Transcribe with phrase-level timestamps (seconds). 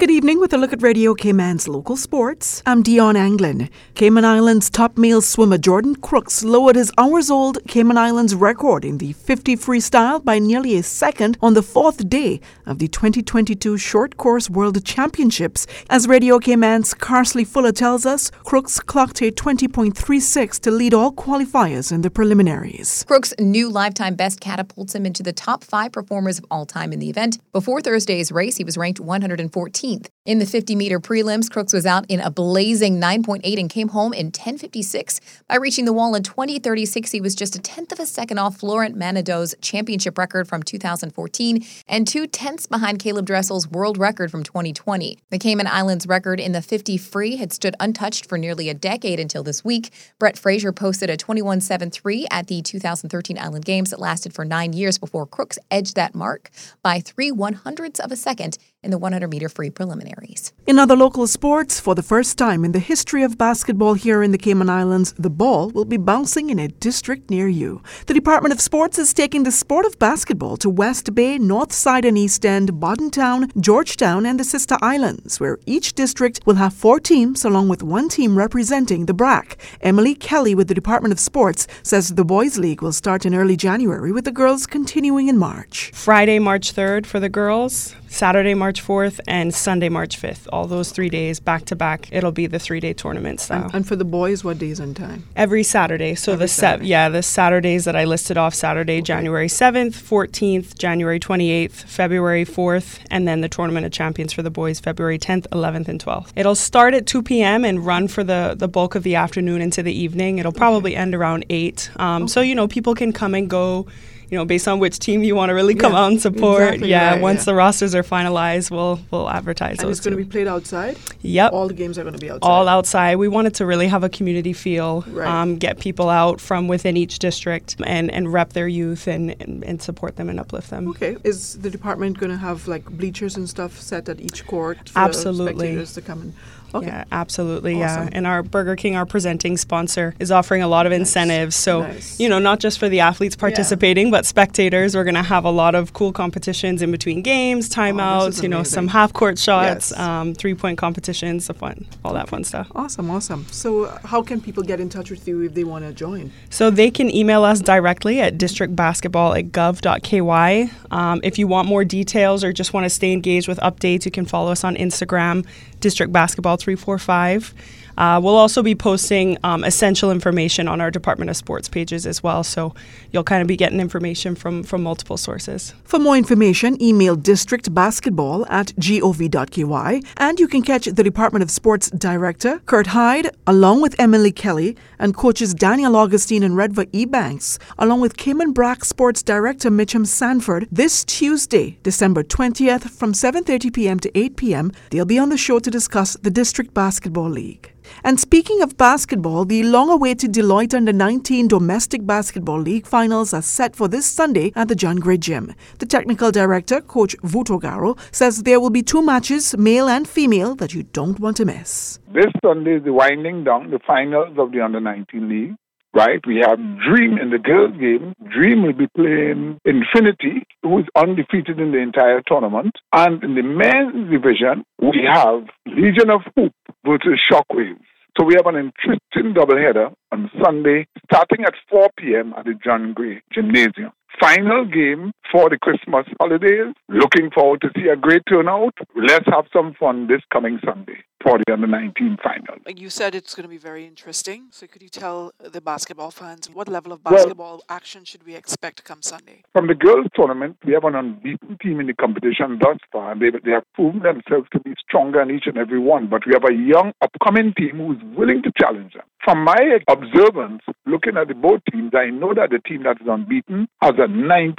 [0.00, 2.62] Good evening with a look at Radio Cayman's local sports.
[2.64, 3.68] I'm Dion Anglin.
[3.96, 8.98] Cayman Islands top male swimmer Jordan Crooks lowered his hours old Cayman Islands record in
[8.98, 14.16] the 50 freestyle by nearly a second on the fourth day of the 2022 Short
[14.16, 15.66] Course World Championships.
[15.90, 21.90] As Radio Cayman's Carsley Fuller tells us, Crooks clocked a 20.36 to lead all qualifiers
[21.90, 23.02] in the preliminaries.
[23.08, 27.00] Crooks' new lifetime best catapults him into the top five performers of all time in
[27.00, 27.40] the event.
[27.50, 30.10] Before Thursday's race, he was ranked 114 15th.
[30.28, 34.12] In the 50 meter prelims, Crooks was out in a blazing 9.8 and came home
[34.12, 35.20] in 10.56.
[35.48, 38.58] By reaching the wall in 20.36, he was just a tenth of a second off
[38.58, 44.42] Florent Manaudou's championship record from 2014 and two tenths behind Caleb Dressel's world record from
[44.42, 45.16] 2020.
[45.30, 49.18] The Cayman Islands record in the 50 free had stood untouched for nearly a decade
[49.18, 49.94] until this week.
[50.18, 54.98] Brett Fraser posted a 21.73 at the 2013 Island Games that lasted for nine years
[54.98, 56.50] before Crooks edged that mark
[56.82, 59.70] by three one hundredths of a second in the 100 meter free
[60.18, 60.52] preliminaries.
[60.66, 64.32] In other local sports, for the first time in the history of basketball here in
[64.32, 67.82] the Cayman Islands, the ball will be bouncing in a district near you.
[68.06, 72.04] The Department of Sports is taking the sport of basketball to West Bay, North Side
[72.04, 72.70] and East End,
[73.12, 77.82] Town, Georgetown, and the Sister Islands, where each district will have four teams along with
[77.82, 79.56] one team representing the BRAC.
[79.80, 83.56] Emily Kelly with the Department of Sports says the Boys League will start in early
[83.56, 85.90] January with the girls continuing in March.
[85.94, 90.46] Friday, March 3rd for the girls, Saturday, March 4th, and Sunday, March 5th.
[90.52, 92.08] All those three days back to back.
[92.10, 93.64] It'll be the three day tournament style.
[93.64, 95.24] And, and, for the boys, what days and time?
[95.36, 96.14] Every Saturday.
[96.14, 99.02] So Every the set, yeah, the Saturdays that I listed off Saturday, okay.
[99.02, 104.50] January 7th, 14th, January 28th, February 4th, and then the Tournament of Champions for the
[104.50, 106.32] boys, February 10th, 11th, and 12th.
[106.36, 107.64] It'll start at 2 p.m.
[107.64, 110.38] and run for the, the bulk of the afternoon into the evening.
[110.38, 111.02] It'll probably okay.
[111.02, 111.90] end around 8.
[111.96, 112.30] Um, okay.
[112.30, 113.86] So, you know, people can come and go
[114.30, 116.62] you know, based on which team you want to really come yeah, out and support.
[116.62, 117.44] Exactly yeah, right, once yeah.
[117.44, 119.78] the rosters are finalized, we'll we'll advertise.
[119.78, 120.98] And it's going to be played outside.
[121.22, 122.46] Yep, all the games are going to be outside.
[122.46, 123.16] All outside.
[123.16, 125.26] We wanted to really have a community feel, right.
[125.26, 129.64] um, get people out from within each district and and rep their youth and, and,
[129.64, 130.88] and support them and uplift them.
[130.88, 134.88] Okay, is the department going to have like bleachers and stuff set at each court
[134.88, 135.54] for Absolutely.
[135.54, 136.34] spectators to come and
[136.74, 136.86] Okay.
[136.86, 137.82] Yeah, absolutely.
[137.82, 138.04] Awesome.
[138.04, 138.10] Yeah.
[138.12, 141.00] And our Burger King, our presenting sponsor, is offering a lot of nice.
[141.00, 141.56] incentives.
[141.56, 142.20] So, nice.
[142.20, 144.12] you know, not just for the athletes participating, yeah.
[144.12, 144.94] but spectators.
[144.94, 148.42] We're going to have a lot of cool competitions in between games, oh, timeouts, oh,
[148.42, 149.98] you know, some half court shots, yes.
[149.98, 152.70] um, three point competitions, the fun, all that fun stuff.
[152.74, 153.46] Awesome, awesome.
[153.50, 156.32] So, uh, how can people get in touch with you if they want to join?
[156.50, 160.72] So, they can email us directly at districtbasketball at gov.ky.
[160.90, 164.10] Um, if you want more details or just want to stay engaged with updates, you
[164.10, 165.46] can follow us on Instagram,
[165.80, 167.54] District Basketball 345.
[167.98, 172.22] Uh, we'll also be posting um, essential information on our Department of Sports pages as
[172.22, 172.72] well, so
[173.10, 175.74] you'll kind of be getting information from, from multiple sources.
[175.82, 181.90] For more information, email districtbasketball at gov.ky, and you can catch the Department of Sports
[181.90, 188.00] Director, Kurt Hyde, along with Emily Kelly, and coaches Daniel Augustine and Redva Ebanks, along
[188.00, 193.98] with Cayman BRAC Sports Director Mitchum Sanford, this Tuesday, December 20th from 7.30 p.m.
[193.98, 194.72] to 8 p.m.
[194.90, 197.72] They'll be on the show to discuss the District Basketball League.
[198.04, 203.42] And speaking of basketball, the long awaited Deloitte Under 19 Domestic Basketball League finals are
[203.42, 205.54] set for this Sunday at the John Gray Gym.
[205.78, 210.74] The technical director, Coach Vutogaro, says there will be two matches, male and female, that
[210.74, 211.98] you don't want to miss.
[212.12, 215.56] This Sunday is the winding down, the finals of the Under 19 League
[215.94, 216.20] right?
[216.26, 218.14] We have Dream in the girls' game.
[218.30, 222.72] Dream will be playing Infinity, who is undefeated in the entire tournament.
[222.92, 226.52] And in the men's division, we have Legion of Hoop
[226.88, 227.84] versus Shockwaves.
[228.18, 232.34] So we have an interesting doubleheader on Sunday, starting at 4 p.m.
[232.36, 233.92] at the John Gray Gymnasium.
[234.20, 236.74] Final game for the Christmas holidays.
[236.88, 238.74] Looking forward to see a great turnout.
[238.96, 242.56] Let's have some fun this coming Sunday for the under 19 final.
[242.66, 244.48] You said it's going to be very interesting.
[244.50, 248.34] So could you tell the basketball fans what level of basketball well, action should we
[248.34, 249.42] expect come Sunday?
[249.52, 253.22] From the girls tournament, we have an unbeaten team in the competition thus far, and
[253.22, 256.08] they, they have proven themselves to be stronger in each and every one.
[256.08, 259.04] But we have a young upcoming team who's willing to challenge them.
[259.28, 263.06] From my observance, looking at the both teams, I know that the team that is
[263.06, 264.56] unbeaten has a 90%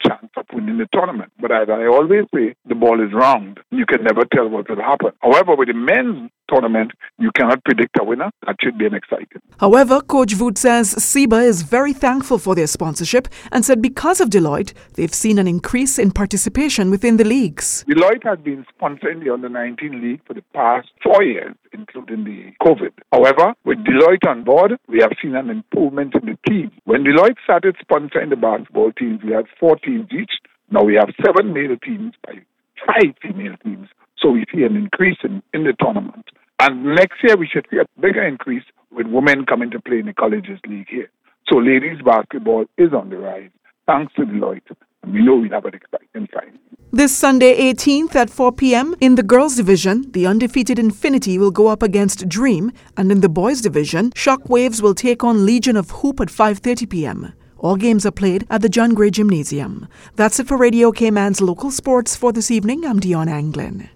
[0.00, 1.32] chance of winning the tournament.
[1.38, 3.60] But as I always say, the ball is round.
[3.70, 5.10] You can never tell what will happen.
[5.20, 8.30] However, with the men's tournament, you cannot predict a winner.
[8.46, 9.40] That should be an exciting.
[9.58, 14.30] However, Coach Voot says CIBA is very thankful for their sponsorship and said because of
[14.30, 17.84] Deloitte, they've seen an increase in participation within the leagues.
[17.88, 22.52] Deloitte has been sponsoring the Under 19 League for the past four years, including the
[22.62, 22.92] COVID.
[23.12, 26.70] However, with Deloitte on board, we have seen an improvement in the team.
[26.84, 30.32] When Deloitte started sponsoring the basketball teams, we had four teams each.
[30.70, 32.34] Now we have seven male teams by
[32.86, 33.88] five female teams
[34.22, 36.26] So we see an increase in, in the tournament.
[36.58, 40.06] And next year we should see a bigger increase with women coming to play in
[40.06, 41.10] the colleges league here.
[41.48, 43.50] So ladies basketball is on the rise,
[43.86, 44.74] thanks to Deloitte.
[45.02, 46.58] And we know we'll have an exciting time.
[46.92, 48.94] This Sunday 18th at 4 p.m.
[49.00, 53.28] in the girls division, the undefeated Infinity will go up against Dream, and in the
[53.28, 57.32] boys division, Shockwaves will take on Legion of Hoop at 5:30 p.m.
[57.58, 59.88] All games are played at the John Gray Gymnasium.
[60.14, 62.86] That's it for Radio Cayman's local sports for this evening.
[62.86, 63.88] I'm Dion Anglin.